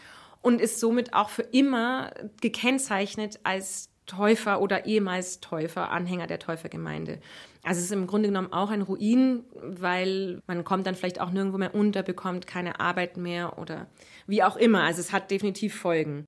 und 0.40 0.60
ist 0.60 0.78
somit 0.78 1.12
auch 1.14 1.28
für 1.28 1.42
immer 1.42 2.12
gekennzeichnet 2.40 3.40
als 3.42 3.87
Täufer 4.08 4.60
oder 4.60 4.86
ehemals 4.86 5.38
Täufer, 5.38 5.90
Anhänger 5.90 6.26
der 6.26 6.40
Täufergemeinde. 6.40 7.20
Also 7.62 7.78
es 7.78 7.84
ist 7.84 7.92
im 7.92 8.08
Grunde 8.08 8.28
genommen 8.28 8.52
auch 8.52 8.70
ein 8.70 8.82
Ruin, 8.82 9.44
weil 9.62 10.42
man 10.48 10.64
kommt 10.64 10.86
dann 10.86 10.96
vielleicht 10.96 11.20
auch 11.20 11.30
nirgendwo 11.30 11.58
mehr 11.58 11.74
unter, 11.74 12.02
bekommt 12.02 12.48
keine 12.48 12.80
Arbeit 12.80 13.16
mehr 13.16 13.58
oder 13.58 13.86
wie 14.26 14.42
auch 14.42 14.56
immer. 14.56 14.82
Also 14.82 15.00
es 15.00 15.12
hat 15.12 15.30
definitiv 15.30 15.76
Folgen. 15.76 16.24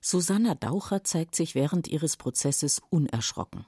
Susanna 0.00 0.54
Daucher 0.54 1.04
zeigt 1.04 1.34
sich 1.34 1.54
während 1.54 1.88
ihres 1.88 2.16
Prozesses 2.16 2.80
unerschrocken. 2.88 3.66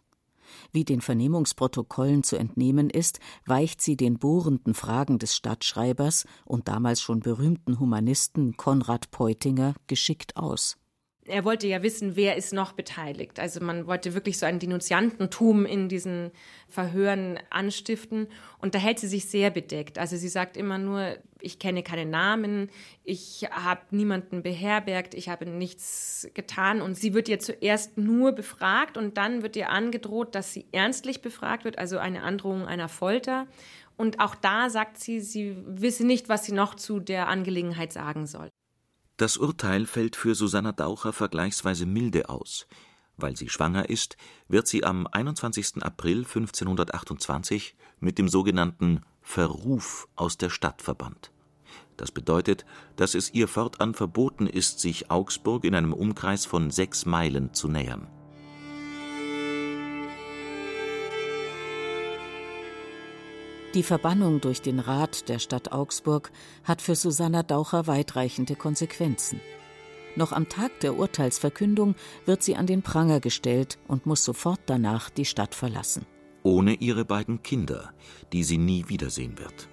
Wie 0.72 0.84
den 0.84 1.00
Vernehmungsprotokollen 1.00 2.22
zu 2.22 2.36
entnehmen 2.36 2.90
ist, 2.90 3.18
weicht 3.46 3.80
sie 3.80 3.96
den 3.96 4.18
bohrenden 4.18 4.74
Fragen 4.74 5.18
des 5.18 5.34
Stadtschreibers 5.34 6.26
und 6.44 6.68
damals 6.68 7.00
schon 7.00 7.20
berühmten 7.20 7.78
Humanisten 7.80 8.56
Konrad 8.56 9.10
Peutinger 9.10 9.74
geschickt 9.86 10.36
aus 10.36 10.76
er 11.26 11.44
wollte 11.44 11.66
ja 11.66 11.82
wissen, 11.82 12.16
wer 12.16 12.36
ist 12.36 12.52
noch 12.52 12.72
beteiligt. 12.72 13.40
Also 13.40 13.60
man 13.60 13.86
wollte 13.86 14.14
wirklich 14.14 14.38
so 14.38 14.46
ein 14.46 14.58
Denunziantentum 14.58 15.64
in 15.64 15.88
diesen 15.88 16.32
Verhören 16.68 17.38
anstiften. 17.50 18.28
Und 18.58 18.74
da 18.74 18.78
hält 18.78 18.98
sie 18.98 19.06
sich 19.06 19.26
sehr 19.26 19.50
bedeckt. 19.50 19.98
Also 19.98 20.16
sie 20.16 20.28
sagt 20.28 20.56
immer 20.56 20.78
nur, 20.78 21.16
ich 21.40 21.58
kenne 21.58 21.82
keine 21.82 22.06
Namen, 22.06 22.70
ich 23.04 23.46
habe 23.50 23.80
niemanden 23.90 24.42
beherbergt, 24.42 25.14
ich 25.14 25.28
habe 25.28 25.46
nichts 25.46 26.28
getan. 26.34 26.82
Und 26.82 26.94
sie 26.96 27.14
wird 27.14 27.28
ja 27.28 27.38
zuerst 27.38 27.96
nur 27.96 28.32
befragt 28.32 28.96
und 28.96 29.16
dann 29.16 29.42
wird 29.42 29.56
ihr 29.56 29.70
angedroht, 29.70 30.34
dass 30.34 30.52
sie 30.52 30.66
ernstlich 30.72 31.22
befragt 31.22 31.64
wird, 31.64 31.78
also 31.78 31.98
eine 31.98 32.22
Androhung 32.22 32.66
einer 32.66 32.88
Folter. 32.88 33.46
Und 33.96 34.20
auch 34.20 34.34
da 34.34 34.68
sagt 34.68 34.98
sie, 34.98 35.20
sie 35.20 35.56
wisse 35.66 36.04
nicht, 36.04 36.28
was 36.28 36.44
sie 36.44 36.52
noch 36.52 36.74
zu 36.74 37.00
der 37.00 37.28
Angelegenheit 37.28 37.92
sagen 37.92 38.26
soll. 38.26 38.50
Das 39.16 39.36
Urteil 39.36 39.86
fällt 39.86 40.16
für 40.16 40.34
Susanna 40.34 40.72
Daucher 40.72 41.12
vergleichsweise 41.12 41.86
milde 41.86 42.28
aus. 42.28 42.66
Weil 43.16 43.36
sie 43.36 43.48
schwanger 43.48 43.88
ist, 43.88 44.16
wird 44.48 44.66
sie 44.66 44.82
am 44.82 45.06
21. 45.06 45.82
April 45.82 46.18
1528 46.18 47.76
mit 48.00 48.18
dem 48.18 48.28
sogenannten 48.28 49.02
Verruf 49.22 50.08
aus 50.16 50.36
der 50.36 50.50
Stadt 50.50 50.82
verbannt. 50.82 51.30
Das 51.96 52.10
bedeutet, 52.10 52.66
dass 52.96 53.14
es 53.14 53.32
ihr 53.32 53.46
fortan 53.46 53.94
verboten 53.94 54.48
ist, 54.48 54.80
sich 54.80 55.12
Augsburg 55.12 55.64
in 55.64 55.76
einem 55.76 55.92
Umkreis 55.92 56.44
von 56.44 56.72
sechs 56.72 57.06
Meilen 57.06 57.54
zu 57.54 57.68
nähern 57.68 58.08
Die 63.74 63.82
Verbannung 63.82 64.40
durch 64.40 64.62
den 64.62 64.78
Rat 64.78 65.28
der 65.28 65.40
Stadt 65.40 65.72
Augsburg 65.72 66.30
hat 66.62 66.80
für 66.80 66.94
Susanna 66.94 67.42
Daucher 67.42 67.88
weitreichende 67.88 68.54
Konsequenzen. 68.54 69.40
Noch 70.14 70.30
am 70.30 70.48
Tag 70.48 70.78
der 70.78 70.96
Urteilsverkündung 70.96 71.96
wird 72.24 72.44
sie 72.44 72.54
an 72.54 72.68
den 72.68 72.82
Pranger 72.82 73.18
gestellt 73.18 73.78
und 73.88 74.06
muss 74.06 74.24
sofort 74.24 74.60
danach 74.66 75.10
die 75.10 75.24
Stadt 75.24 75.56
verlassen. 75.56 76.06
Ohne 76.44 76.74
ihre 76.74 77.04
beiden 77.04 77.42
Kinder, 77.42 77.92
die 78.32 78.44
sie 78.44 78.58
nie 78.58 78.84
wiedersehen 78.86 79.40
wird. 79.40 79.68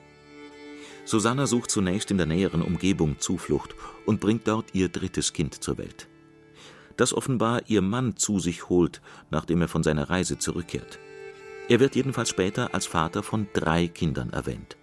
Susanna 1.06 1.46
sucht 1.46 1.70
zunächst 1.70 2.10
in 2.10 2.18
der 2.18 2.26
näheren 2.26 2.64
Umgebung 2.64 3.20
Zuflucht 3.20 3.76
und 4.08 4.20
bringt 4.20 4.48
dort 4.48 4.74
ihr 4.74 4.90
drittes 4.90 5.32
Kind 5.32 5.64
zur 5.64 5.78
Welt. 5.78 6.08
Das 6.98 7.14
offenbar 7.14 7.62
ihr 7.68 7.84
Mann 7.84 8.18
zu 8.18 8.40
sich 8.40 8.68
holt, 8.68 9.00
nachdem 9.30 9.62
er 9.62 9.68
von 9.68 9.84
seiner 9.84 10.10
Reise 10.10 10.40
zurückkehrt. 10.40 10.98
Er 11.72 11.80
wird 11.80 11.96
jedenfalls 11.96 12.28
später 12.28 12.74
als 12.74 12.86
Vater 12.86 13.24
von 13.24 13.48
drei 13.54 13.88
Kindern 13.88 14.32
erwähnt. 14.32 14.76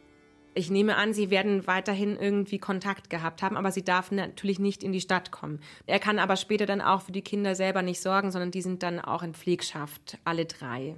Ich 0.54 0.70
nehme 0.70 0.96
an, 0.96 1.12
sie 1.12 1.28
werden 1.28 1.66
weiterhin 1.66 2.16
irgendwie 2.16 2.58
Kontakt 2.58 3.10
gehabt 3.10 3.42
haben, 3.42 3.58
aber 3.58 3.70
sie 3.70 3.84
darf 3.84 4.10
natürlich 4.10 4.58
nicht 4.58 4.82
in 4.82 4.92
die 4.92 5.02
Stadt 5.02 5.30
kommen. 5.30 5.60
Er 5.84 5.98
kann 5.98 6.18
aber 6.18 6.36
später 6.36 6.64
dann 6.64 6.80
auch 6.80 7.02
für 7.02 7.12
die 7.12 7.20
Kinder 7.20 7.54
selber 7.54 7.82
nicht 7.82 8.00
sorgen, 8.00 8.30
sondern 8.30 8.52
die 8.52 8.62
sind 8.62 8.82
dann 8.82 9.00
auch 9.00 9.22
in 9.22 9.34
Pflegschaft, 9.34 10.16
alle 10.24 10.46
drei. 10.46 10.96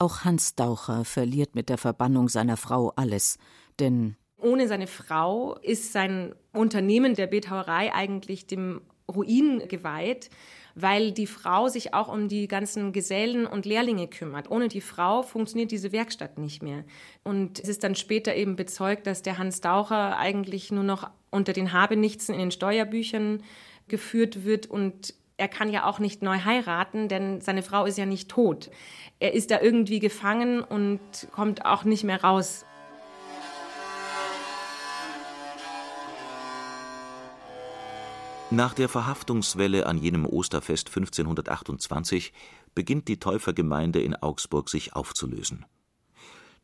Auch 0.00 0.24
Hans 0.24 0.56
Daucher 0.56 1.04
verliert 1.04 1.54
mit 1.54 1.68
der 1.68 1.78
Verbannung 1.78 2.28
seiner 2.28 2.56
Frau 2.56 2.92
alles, 2.96 3.38
denn 3.78 4.16
ohne 4.38 4.66
seine 4.66 4.88
Frau 4.88 5.56
ist 5.58 5.92
sein 5.92 6.34
Unternehmen 6.52 7.14
der 7.14 7.28
Bildhauerei 7.28 7.94
eigentlich 7.94 8.48
dem 8.48 8.80
Ruin 9.08 9.68
geweiht, 9.68 10.30
weil 10.80 11.12
die 11.12 11.26
Frau 11.26 11.68
sich 11.68 11.94
auch 11.94 12.08
um 12.08 12.28
die 12.28 12.46
ganzen 12.48 12.92
Gesellen 12.92 13.46
und 13.46 13.66
Lehrlinge 13.66 14.06
kümmert. 14.06 14.50
Ohne 14.50 14.68
die 14.68 14.80
Frau 14.80 15.22
funktioniert 15.22 15.70
diese 15.70 15.92
Werkstatt 15.92 16.38
nicht 16.38 16.62
mehr. 16.62 16.84
Und 17.24 17.58
es 17.58 17.68
ist 17.68 17.84
dann 17.84 17.94
später 17.94 18.34
eben 18.34 18.56
bezeugt, 18.56 19.06
dass 19.06 19.22
der 19.22 19.38
Hans 19.38 19.60
Daucher 19.60 20.16
eigentlich 20.18 20.70
nur 20.70 20.84
noch 20.84 21.10
unter 21.30 21.52
den 21.52 21.72
Habenichtsen 21.72 22.34
in 22.34 22.40
den 22.40 22.50
Steuerbüchern 22.50 23.42
geführt 23.88 24.44
wird 24.44 24.66
und 24.66 25.14
er 25.38 25.48
kann 25.48 25.70
ja 25.70 25.86
auch 25.86 26.00
nicht 26.00 26.20
neu 26.20 26.38
heiraten, 26.44 27.08
denn 27.08 27.40
seine 27.40 27.62
Frau 27.62 27.84
ist 27.84 27.96
ja 27.96 28.06
nicht 28.06 28.28
tot. 28.28 28.70
Er 29.20 29.34
ist 29.34 29.50
da 29.50 29.60
irgendwie 29.60 30.00
gefangen 30.00 30.62
und 30.62 31.00
kommt 31.32 31.64
auch 31.64 31.84
nicht 31.84 32.02
mehr 32.02 32.22
raus. 32.22 32.66
Nach 38.50 38.72
der 38.72 38.88
Verhaftungswelle 38.88 39.84
an 39.84 39.98
jenem 39.98 40.24
Osterfest 40.24 40.88
1528 40.88 42.32
beginnt 42.74 43.06
die 43.06 43.20
Täufergemeinde 43.20 44.00
in 44.00 44.16
Augsburg 44.16 44.70
sich 44.70 44.94
aufzulösen. 44.94 45.66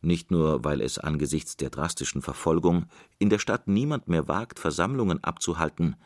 Nicht 0.00 0.30
nur, 0.30 0.64
weil 0.64 0.80
es 0.80 0.98
angesichts 0.98 1.58
der 1.58 1.68
drastischen 1.68 2.22
Verfolgung 2.22 2.86
in 3.18 3.28
der 3.28 3.38
Stadt 3.38 3.68
niemand 3.68 4.08
mehr 4.08 4.28
wagt, 4.28 4.58
Versammlungen 4.58 5.22
abzuhalten, 5.22 5.96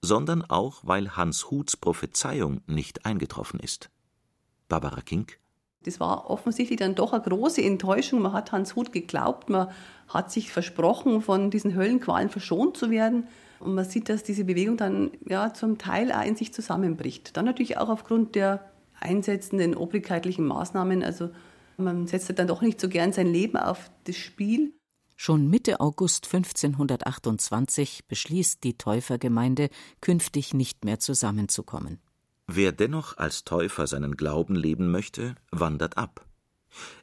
sondern 0.00 0.44
auch, 0.44 0.82
weil 0.84 1.16
Hans 1.16 1.50
Huths 1.50 1.76
Prophezeiung 1.76 2.60
nicht 2.68 3.04
eingetroffen 3.04 3.58
ist. 3.58 3.90
Barbara 4.68 5.00
Kink 5.00 5.40
das 5.84 6.00
war 6.00 6.30
offensichtlich 6.30 6.78
dann 6.78 6.94
doch 6.94 7.12
eine 7.12 7.22
große 7.22 7.62
Enttäuschung. 7.62 8.22
Man 8.22 8.32
hat 8.32 8.52
Hans 8.52 8.74
Huth 8.74 8.90
geglaubt, 8.90 9.50
man 9.50 9.68
hat 10.08 10.32
sich 10.32 10.50
versprochen, 10.50 11.20
von 11.20 11.50
diesen 11.50 11.74
Höllenqualen 11.74 12.30
verschont 12.30 12.76
zu 12.76 12.90
werden. 12.90 13.28
Und 13.60 13.74
man 13.74 13.84
sieht, 13.84 14.08
dass 14.08 14.22
diese 14.22 14.44
Bewegung 14.44 14.76
dann 14.76 15.12
ja 15.26 15.54
zum 15.54 15.78
Teil 15.78 16.12
auch 16.12 16.24
in 16.24 16.36
sich 16.36 16.52
zusammenbricht. 16.52 17.36
Dann 17.36 17.44
natürlich 17.44 17.78
auch 17.78 17.88
aufgrund 17.88 18.34
der 18.34 18.70
einsetzenden 19.00 19.74
obrigkeitlichen 19.74 20.46
Maßnahmen. 20.46 21.02
Also 21.02 21.30
man 21.76 22.06
setzt 22.06 22.36
dann 22.38 22.46
doch 22.46 22.62
nicht 22.62 22.80
so 22.80 22.88
gern 22.88 23.12
sein 23.12 23.26
Leben 23.26 23.56
auf 23.56 23.90
das 24.04 24.16
Spiel. 24.16 24.74
Schon 25.16 25.48
Mitte 25.48 25.80
August 25.80 26.26
1528 26.26 28.06
beschließt 28.08 28.64
die 28.64 28.76
Täufergemeinde, 28.76 29.68
künftig 30.00 30.54
nicht 30.54 30.84
mehr 30.84 30.98
zusammenzukommen. 30.98 32.00
Wer 32.46 32.72
dennoch 32.72 33.16
als 33.16 33.44
Täufer 33.44 33.86
seinen 33.86 34.16
Glauben 34.16 34.54
leben 34.54 34.90
möchte, 34.90 35.36
wandert 35.50 35.96
ab. 35.96 36.26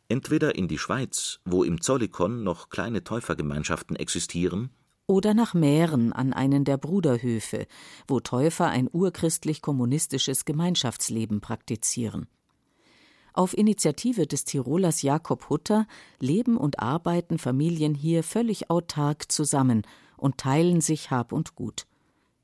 Entweder 0.10 0.55
in 0.55 0.67
die 0.67 0.77
Schweiz, 0.77 1.39
wo 1.46 1.63
im 1.63 1.81
Zollikon 1.81 2.43
noch 2.43 2.70
kleine 2.70 3.03
Täufergemeinschaften 3.03 3.96
existieren, 3.96 4.70
oder 5.12 5.34
nach 5.34 5.53
Mähren 5.53 6.13
an 6.13 6.32
einen 6.32 6.63
der 6.63 6.77
Bruderhöfe, 6.77 7.68
wo 8.08 8.22
Täufer 8.22 8.68
ein 8.68 8.89
urchristlich-kommunistisches 8.91 10.46
Gemeinschaftsleben 10.46 11.41
praktizieren. 11.41 12.27
Auf 13.34 13.58
Initiative 13.58 14.25
des 14.25 14.46
Tirolers 14.46 15.01
Jakob 15.01 15.50
Hutter 15.50 15.86
leben 16.20 16.56
und 16.56 16.80
arbeiten 16.80 17.39
Familien 17.39 17.93
hier 17.93 18.24
völlig 18.24 18.69
autark 18.69 19.30
zusammen 19.30 19.84
und 20.15 20.38
teilen 20.38 20.80
sich 20.80 21.12
Hab 21.12 21.34
und 21.34 21.56
Gut. 21.56 21.88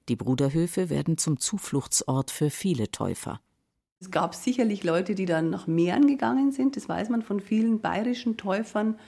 Die 0.09 0.17
Bruderhöfe 0.17 0.89
werden 0.89 1.17
zum 1.17 1.39
Zufluchtsort 1.39 2.31
für 2.31 2.49
viele 2.49 2.91
Täufer. 2.91 3.39
Es 4.01 4.11
gab 4.11 4.35
sicherlich 4.35 4.83
Leute, 4.83 5.15
die 5.15 5.25
dann 5.25 5.49
nach 5.49 5.67
Mähren 5.67 6.05
gegangen 6.05 6.51
sind, 6.51 6.75
das 6.75 6.89
weiß 6.89 7.09
man 7.09 7.21
von 7.21 7.39
vielen 7.39 7.79
bayerischen 7.79 8.35
Täufern, 8.35 8.99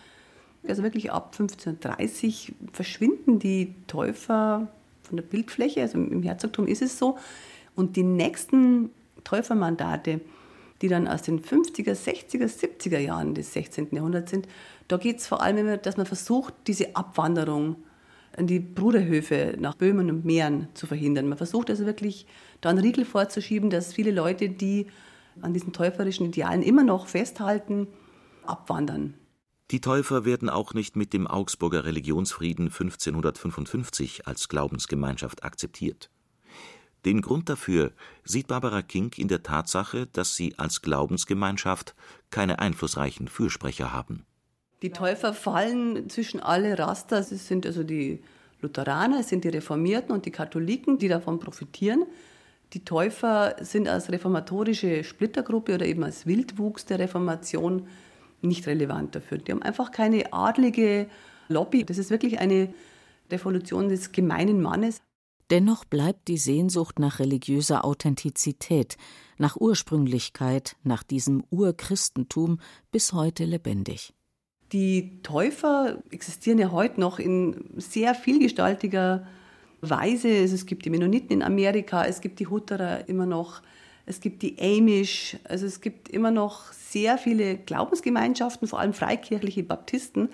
also 0.67 0.83
wirklich 0.83 1.11
ab 1.11 1.27
1530 1.31 2.53
verschwinden 2.73 3.39
die 3.39 3.75
Täufer 3.87 4.67
von 5.03 5.17
der 5.17 5.23
Bildfläche, 5.23 5.81
also 5.81 5.97
im 5.97 6.23
Herzogtum 6.23 6.67
ist 6.67 6.81
es 6.81 6.99
so. 6.99 7.17
Und 7.75 7.95
die 7.95 8.03
nächsten 8.03 8.91
Täufermandate, 9.23 10.21
die 10.81 10.87
dann 10.87 11.07
aus 11.07 11.21
den 11.21 11.41
50er, 11.41 11.93
60er, 11.93 12.45
70er 12.45 12.99
Jahren 12.99 13.33
des 13.33 13.53
16. 13.53 13.89
Jahrhunderts 13.91 14.31
sind, 14.31 14.47
da 14.87 14.97
geht 14.97 15.19
es 15.19 15.27
vor 15.27 15.41
allem 15.41 15.57
immer, 15.57 15.77
dass 15.77 15.97
man 15.97 16.05
versucht, 16.05 16.53
diese 16.67 16.95
Abwanderung 16.95 17.77
an 18.37 18.47
die 18.47 18.59
Bruderhöfe 18.59 19.55
nach 19.59 19.75
Böhmen 19.75 20.09
und 20.09 20.25
Mähren 20.25 20.67
zu 20.73 20.87
verhindern. 20.87 21.27
Man 21.27 21.37
versucht 21.37 21.69
also 21.69 21.85
wirklich 21.85 22.25
da 22.61 22.69
einen 22.69 22.79
Riegel 22.79 23.05
vorzuschieben, 23.05 23.69
dass 23.69 23.93
viele 23.93 24.11
Leute, 24.11 24.49
die 24.49 24.87
an 25.41 25.53
diesen 25.53 25.73
täuferischen 25.73 26.27
Idealen 26.27 26.61
immer 26.61 26.83
noch 26.83 27.07
festhalten, 27.07 27.87
abwandern. 28.45 29.13
Die 29.71 29.81
Täufer 29.81 30.25
werden 30.25 30.49
auch 30.49 30.73
nicht 30.73 30.95
mit 30.95 31.13
dem 31.13 31.27
Augsburger 31.27 31.85
Religionsfrieden 31.85 32.67
1555 32.67 34.25
als 34.25 34.49
Glaubensgemeinschaft 34.49 35.43
akzeptiert. 35.43 36.09
Den 37.05 37.21
Grund 37.21 37.49
dafür 37.49 37.91
sieht 38.23 38.47
Barbara 38.47 38.81
Kink 38.81 39.19
in 39.19 39.27
der 39.27 39.43
Tatsache, 39.43 40.07
dass 40.07 40.35
sie 40.35 40.57
als 40.57 40.81
Glaubensgemeinschaft 40.81 41.95
keine 42.31 42.57
einflussreichen 42.57 43.27
Fürsprecher 43.27 43.93
haben. 43.93 44.25
Die 44.81 44.91
Täufer 44.91 45.33
fallen 45.33 46.09
zwischen 46.09 46.39
alle 46.39 46.79
Raster. 46.79 47.19
Es 47.19 47.47
sind 47.47 47.65
also 47.67 47.83
die 47.83 48.23
Lutheraner, 48.61 49.19
es 49.19 49.29
sind 49.29 49.43
die 49.43 49.49
Reformierten 49.49 50.11
und 50.11 50.25
die 50.25 50.31
Katholiken, 50.31 50.97
die 50.97 51.09
davon 51.09 51.39
profitieren. 51.39 52.05
Die 52.73 52.83
Täufer 52.83 53.55
sind 53.61 53.87
als 53.87 54.11
reformatorische 54.11 55.03
Splittergruppe 55.03 55.75
oder 55.75 55.85
eben 55.85 56.03
als 56.03 56.25
Wildwuchs 56.25 56.85
der 56.85 56.99
Reformation 56.99 57.87
nicht 58.41 58.67
relevant 58.67 59.15
dafür. 59.15 59.37
Die 59.37 59.51
haben 59.51 59.61
einfach 59.61 59.91
keine 59.91 60.33
adlige 60.33 61.07
Lobby. 61.47 61.85
Das 61.85 61.97
ist 61.97 62.09
wirklich 62.09 62.39
eine 62.39 62.73
Revolution 63.31 63.89
des 63.89 64.11
gemeinen 64.11 64.61
Mannes. 64.61 65.01
Dennoch 65.49 65.83
bleibt 65.83 66.27
die 66.27 66.37
Sehnsucht 66.37 66.99
nach 66.99 67.19
religiöser 67.19 67.83
Authentizität, 67.83 68.97
nach 69.37 69.55
Ursprünglichkeit, 69.55 70.75
nach 70.83 71.01
diesem 71.01 71.43
Urchristentum 71.49 72.59
bis 72.91 73.13
heute 73.13 73.45
lebendig. 73.45 74.13
Die 74.71 75.21
Täufer 75.23 76.03
existieren 76.11 76.59
ja 76.59 76.71
heute 76.71 76.99
noch 76.99 77.17
in 77.17 77.65
sehr 77.77 78.13
vielgestaltiger 78.13 79.25
Weise. 79.81 80.27
Also 80.29 80.53
es 80.53 80.67
gibt 80.67 80.85
die 80.85 80.91
Mennoniten 80.91 81.31
in 81.31 81.41
Amerika, 81.41 82.05
es 82.05 82.21
gibt 82.21 82.39
die 82.39 82.47
Hutterer 82.47 83.09
immer 83.09 83.25
noch, 83.25 83.63
es 84.09 84.21
gibt 84.21 84.41
die 84.41 84.57
Amish, 84.59 85.37
also 85.43 85.67
es 85.67 85.81
gibt 85.81 86.09
immer 86.09 86.31
noch 86.31 86.73
sehr 86.73 87.19
viele 87.19 87.57
Glaubensgemeinschaften, 87.57 88.67
vor 88.67 88.79
allem 88.79 88.93
freikirchliche 88.93 89.61
Baptisten, 89.61 90.29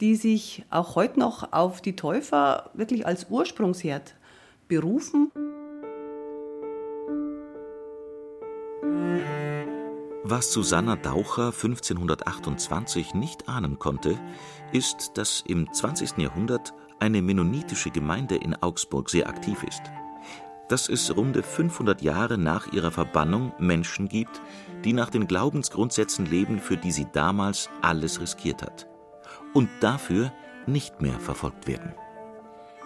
die 0.00 0.16
sich 0.16 0.64
auch 0.70 0.96
heute 0.96 1.20
noch 1.20 1.52
auf 1.52 1.80
die 1.80 1.94
Täufer 1.94 2.70
wirklich 2.74 3.06
als 3.06 3.28
Ursprungsherd 3.30 4.16
berufen. 4.66 5.30
Was 10.24 10.52
Susanna 10.52 10.96
Daucher 10.96 11.52
1528 11.52 13.14
nicht 13.14 13.48
ahnen 13.48 13.78
konnte, 13.78 14.18
ist, 14.72 15.12
dass 15.14 15.44
im 15.46 15.72
20. 15.72 16.18
Jahrhundert 16.18 16.74
eine 16.98 17.22
mennonitische 17.22 17.92
Gemeinde 17.92 18.34
in 18.34 18.56
Augsburg 18.56 19.08
sehr 19.10 19.28
aktiv 19.28 19.62
ist 19.62 19.82
dass 20.68 20.88
es 20.88 21.16
runde 21.16 21.42
500 21.42 22.02
Jahre 22.02 22.38
nach 22.38 22.72
ihrer 22.72 22.90
Verbannung 22.90 23.52
Menschen 23.58 24.08
gibt, 24.08 24.42
die 24.84 24.92
nach 24.92 25.10
den 25.10 25.26
Glaubensgrundsätzen 25.26 26.26
leben, 26.26 26.58
für 26.58 26.76
die 26.76 26.92
sie 26.92 27.06
damals 27.12 27.70
alles 27.82 28.20
riskiert 28.20 28.62
hat. 28.62 28.86
Und 29.54 29.68
dafür 29.80 30.32
nicht 30.66 31.00
mehr 31.00 31.18
verfolgt 31.20 31.66
werden. 31.66 31.94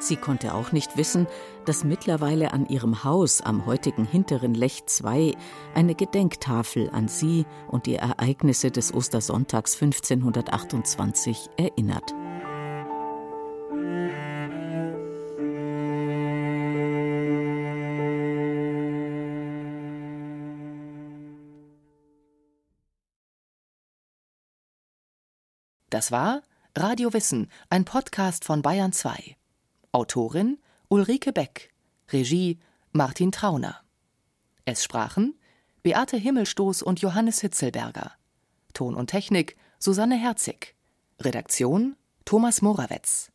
Sie 0.01 0.17
konnte 0.17 0.55
auch 0.55 0.73
nicht 0.73 0.97
wissen, 0.97 1.27
dass 1.67 1.85
mittlerweile 1.85 2.53
an 2.53 2.67
ihrem 2.67 3.05
Haus 3.05 3.43
am 3.43 3.67
heutigen 3.67 4.07
hinteren 4.07 4.55
Lech 4.55 4.87
2 4.87 5.35
eine 5.75 5.95
Gedenktafel 5.95 6.89
an 6.91 7.07
sie 7.07 7.45
und 7.69 7.85
die 7.85 7.97
Ereignisse 7.97 8.71
des 8.71 8.95
Ostersonntags 8.95 9.75
1528 9.81 11.51
erinnert. 11.59 12.15
Das 25.91 26.13
war 26.13 26.43
Radio 26.79 27.13
Wissen, 27.13 27.51
ein 27.69 27.85
Podcast 27.85 28.45
von 28.45 28.63
Bayern 28.63 28.93
2. 28.93 29.37
Autorin 29.91 30.59
Ulrike 30.89 31.33
Beck. 31.33 31.73
Regie 32.13 32.61
Martin 32.93 33.33
Trauner. 33.33 33.81
Es 34.65 34.85
sprachen 34.85 35.35
Beate 35.83 36.17
Himmelstoß 36.17 36.83
und 36.83 37.01
Johannes 37.01 37.41
Hitzelberger. 37.41 38.13
Ton 38.73 38.95
und 38.95 39.09
Technik 39.09 39.57
Susanne 39.81 40.15
Herzig. 40.15 40.77
Redaktion 41.21 41.97
Thomas 42.25 42.63
Morawetz. 42.63 43.33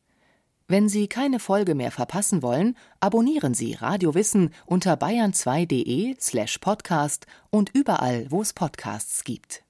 Wenn 0.69 0.87
Sie 0.87 1.09
keine 1.09 1.41
Folge 1.41 1.75
mehr 1.75 1.91
verpassen 1.91 2.41
wollen, 2.41 2.77
abonnieren 3.01 3.53
Sie 3.53 3.73
Radio 3.73 4.15
Wissen 4.15 4.53
unter 4.65 4.93
bayern2.de 4.93 6.15
slash 6.21 6.59
podcast 6.59 7.27
und 7.49 7.69
überall, 7.75 8.31
wo 8.31 8.41
es 8.41 8.53
Podcasts 8.53 9.25
gibt. 9.25 9.64